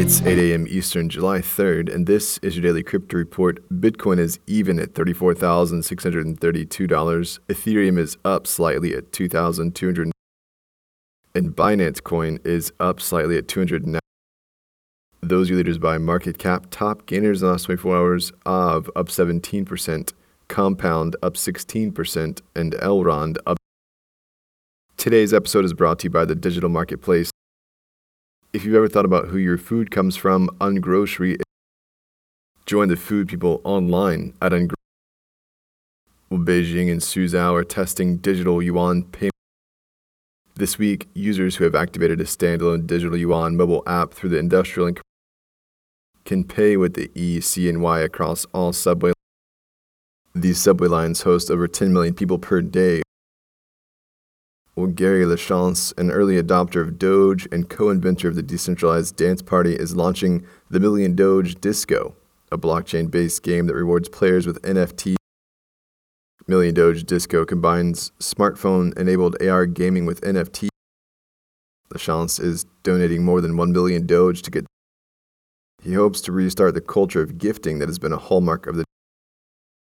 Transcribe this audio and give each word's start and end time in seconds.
It's 0.00 0.22
8 0.22 0.38
a.m. 0.38 0.66
Eastern, 0.66 1.10
July 1.10 1.40
3rd, 1.40 1.94
and 1.94 2.06
this 2.06 2.38
is 2.38 2.56
your 2.56 2.62
daily 2.62 2.82
crypto 2.82 3.18
report. 3.18 3.68
Bitcoin 3.68 4.18
is 4.18 4.40
even 4.46 4.78
at 4.78 4.94
$34,632. 4.94 7.38
Ethereum 7.50 7.98
is 7.98 8.16
up 8.24 8.46
slightly 8.46 8.94
at 8.94 9.12
2,200. 9.12 10.10
And 11.34 11.54
Binance 11.54 12.02
Coin 12.02 12.38
is 12.46 12.72
up 12.80 12.98
slightly 12.98 13.36
at 13.36 13.46
200. 13.46 13.98
Those 15.20 15.50
are 15.50 15.56
leaders 15.56 15.76
by 15.76 15.98
market 15.98 16.38
cap. 16.38 16.68
Top 16.70 17.04
gainers 17.04 17.42
in 17.42 17.48
the 17.48 17.52
last 17.52 17.64
24 17.64 17.94
hours 17.94 18.32
of 18.46 18.90
up 18.96 19.08
17%, 19.08 20.14
Compound 20.48 21.14
up 21.22 21.34
16%, 21.34 22.40
and 22.56 22.72
Elrond 22.72 23.36
up. 23.44 23.58
Today's 24.96 25.34
episode 25.34 25.66
is 25.66 25.74
brought 25.74 25.98
to 25.98 26.04
you 26.04 26.10
by 26.10 26.24
the 26.24 26.34
digital 26.34 26.70
marketplace 26.70 27.30
if 28.52 28.64
you've 28.64 28.74
ever 28.74 28.88
thought 28.88 29.04
about 29.04 29.28
who 29.28 29.38
your 29.38 29.58
food 29.58 29.90
comes 29.90 30.16
from, 30.16 30.48
Ungrocery, 30.60 31.40
join 32.66 32.88
the 32.88 32.96
food 32.96 33.28
people 33.28 33.60
online 33.64 34.34
at 34.42 34.52
Ungrocery. 34.52 34.74
Beijing 36.32 36.90
and 36.90 37.00
Suzhou 37.00 37.54
are 37.54 37.64
testing 37.64 38.16
digital 38.18 38.62
yuan 38.62 39.04
payment. 39.04 39.32
This 40.54 40.78
week, 40.78 41.08
users 41.14 41.56
who 41.56 41.64
have 41.64 41.74
activated 41.74 42.20
a 42.20 42.24
standalone 42.24 42.86
digital 42.86 43.16
yuan 43.16 43.56
mobile 43.56 43.82
app 43.86 44.12
through 44.12 44.30
the 44.30 44.38
industrial 44.38 44.88
and 44.88 45.00
can 46.24 46.44
pay 46.44 46.76
with 46.76 46.94
the 46.94 47.10
E, 47.14 47.40
C, 47.40 47.68
and 47.68 47.82
Y 47.82 48.00
across 48.00 48.44
all 48.52 48.72
subway. 48.72 49.12
These 50.34 50.60
subway 50.60 50.86
lines 50.86 51.22
host 51.22 51.50
over 51.50 51.66
10 51.66 51.92
million 51.92 52.14
people 52.14 52.38
per 52.38 52.62
day, 52.62 53.02
well, 54.80 54.90
Gary 54.90 55.24
Lachance, 55.24 55.96
an 55.98 56.10
early 56.10 56.42
adopter 56.42 56.80
of 56.80 56.98
Doge 56.98 57.46
and 57.52 57.68
co 57.68 57.90
inventor 57.90 58.28
of 58.28 58.34
the 58.34 58.42
decentralized 58.42 59.14
dance 59.14 59.42
party, 59.42 59.74
is 59.74 59.94
launching 59.94 60.46
the 60.70 60.80
Million 60.80 61.14
Doge 61.14 61.60
Disco, 61.60 62.16
a 62.50 62.56
blockchain 62.56 63.10
based 63.10 63.42
game 63.42 63.66
that 63.66 63.74
rewards 63.74 64.08
players 64.08 64.46
with 64.46 64.62
NFT. 64.62 65.16
Million 66.46 66.74
Doge 66.74 67.04
Disco 67.04 67.44
combines 67.44 68.10
smartphone 68.20 68.96
enabled 68.98 69.40
AR 69.42 69.66
gaming 69.66 70.06
with 70.06 70.22
NFT. 70.22 70.68
Lachance 71.92 72.40
is 72.42 72.64
donating 72.82 73.22
more 73.22 73.40
than 73.40 73.56
1 73.56 73.72
billion 73.72 74.06
Doge 74.06 74.40
to 74.42 74.50
get. 74.50 74.64
He 75.82 75.92
hopes 75.92 76.20
to 76.22 76.32
restart 76.32 76.74
the 76.74 76.80
culture 76.80 77.20
of 77.20 77.36
gifting 77.36 77.80
that 77.80 77.88
has 77.88 77.98
been 77.98 78.12
a 78.12 78.16
hallmark 78.16 78.66
of 78.66 78.76
the 78.76 78.84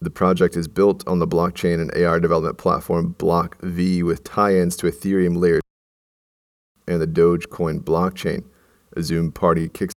the 0.00 0.10
project 0.10 0.56
is 0.56 0.66
built 0.66 1.06
on 1.06 1.18
the 1.18 1.28
blockchain 1.28 1.80
and 1.80 2.04
AR 2.04 2.18
development 2.20 2.56
platform 2.56 3.14
BlockV 3.18 4.02
with 4.02 4.24
tie 4.24 4.56
ins 4.56 4.76
to 4.78 4.86
Ethereum 4.86 5.36
layer 5.36 5.60
and 6.88 7.00
the 7.00 7.06
Dogecoin 7.06 7.80
blockchain. 7.80 8.44
A 8.96 9.02
Zoom 9.02 9.30
party 9.30 9.68
kicks. 9.68 9.94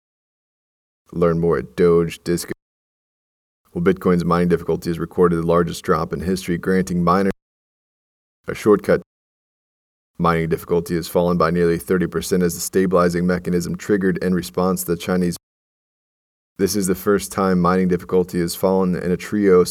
Learn 1.14 1.40
more 1.40 1.58
at 1.58 1.78
Doge 1.78 2.22
Disco. 2.24 2.52
Well, 3.74 3.84
Bitcoin's 3.84 4.26
mining 4.26 4.50
difficulty 4.50 4.90
has 4.90 5.00
recorded 5.00 5.38
the 5.38 5.48
largest 5.48 5.84
drop 5.84 6.12
in 6.12 6.20
history, 6.20 6.58
granting 6.58 7.04
miners 7.04 7.32
a 8.48 8.56
shortcut. 8.56 9.02
Mining 10.18 10.50
difficulty 10.50 10.96
has 10.96 11.08
fallen 11.08 11.38
by 11.38 11.52
nearly 11.52 11.78
30% 11.78 12.44
as 12.44 12.54
the 12.54 12.60
stabilizing 12.60 13.26
mechanism 13.26 13.78
triggered 13.78 14.18
in 14.18 14.34
response 14.34 14.84
to 14.84 14.92
the 14.92 14.98
Chinese. 14.98 15.38
This 16.58 16.76
is 16.76 16.88
the 16.88 16.96
first 16.96 17.32
time 17.32 17.60
mining 17.60 17.88
difficulty 17.88 18.40
has 18.40 18.56
fallen 18.56 18.96
in 18.96 19.12
a 19.12 19.18
trio 19.18 19.64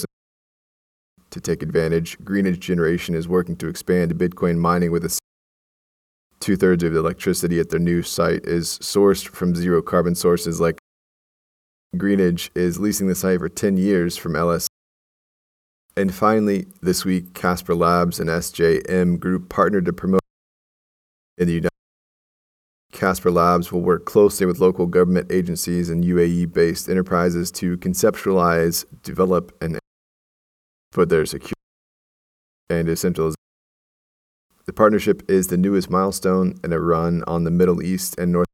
to 1.30 1.40
take 1.40 1.62
advantage, 1.62 2.18
Greenidge 2.20 2.60
Generation 2.60 3.14
is 3.14 3.28
working 3.28 3.56
to 3.56 3.68
expand 3.68 4.14
Bitcoin 4.14 4.58
mining 4.58 4.90
with 4.90 5.04
a 5.04 5.18
two 6.40 6.56
thirds 6.56 6.82
of 6.82 6.92
the 6.92 6.98
electricity 6.98 7.60
at 7.60 7.70
their 7.70 7.78
new 7.78 8.02
site 8.02 8.44
is 8.44 8.78
sourced 8.78 9.26
from 9.28 9.54
zero 9.54 9.82
carbon 9.82 10.14
sources 10.14 10.60
like 10.60 10.78
Greenidge 11.96 12.50
is 12.54 12.78
leasing 12.78 13.08
the 13.08 13.14
site 13.14 13.40
for 13.40 13.48
10 13.48 13.76
years 13.76 14.16
from 14.16 14.36
LS. 14.36 14.68
And 15.96 16.14
finally, 16.14 16.66
this 16.80 17.04
week, 17.04 17.34
Casper 17.34 17.74
Labs 17.74 18.20
and 18.20 18.30
SJM 18.30 19.18
Group 19.18 19.48
partnered 19.48 19.84
to 19.86 19.92
promote 19.92 20.20
in 21.36 21.46
the 21.46 21.54
United 21.54 21.70
Casper 22.92 23.30
Labs 23.30 23.72
will 23.72 23.80
work 23.80 24.04
closely 24.04 24.46
with 24.46 24.60
local 24.60 24.86
government 24.86 25.30
agencies 25.32 25.90
and 25.90 26.04
UAE 26.04 26.52
based 26.52 26.88
enterprises 26.88 27.50
to 27.52 27.76
conceptualize, 27.78 28.84
develop, 29.02 29.56
and 29.62 29.78
for 30.92 31.06
their 31.06 31.26
security 31.26 31.54
and 32.68 32.86
decentralization. 32.86 33.36
The 34.66 34.72
partnership 34.72 35.28
is 35.28 35.48
the 35.48 35.56
newest 35.56 35.90
milestone 35.90 36.54
in 36.62 36.72
a 36.72 36.80
run 36.80 37.24
on 37.26 37.44
the 37.44 37.50
Middle 37.50 37.82
East 37.82 38.18
and 38.18 38.32
North. 38.32 38.46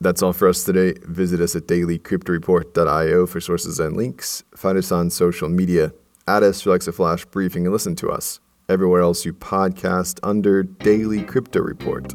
That's 0.00 0.22
all 0.22 0.34
for 0.34 0.48
us 0.48 0.64
today. 0.64 0.94
Visit 1.04 1.40
us 1.40 1.56
at 1.56 1.66
dailycryptoreport.io 1.66 3.26
for 3.26 3.40
sources 3.40 3.80
and 3.80 3.96
links. 3.96 4.44
Find 4.54 4.76
us 4.76 4.92
on 4.92 5.08
social 5.08 5.48
media. 5.48 5.92
Add 6.28 6.42
us 6.42 6.60
for 6.60 6.70
Alexa 6.70 6.92
Flash 6.92 7.24
briefing 7.24 7.64
and 7.64 7.72
listen 7.72 7.96
to 7.96 8.10
us 8.10 8.40
everywhere 8.68 9.02
else 9.02 9.24
you 9.24 9.32
podcast 9.32 10.18
under 10.22 10.62
Daily 10.62 11.22
Crypto 11.22 11.60
Report. 11.60 12.12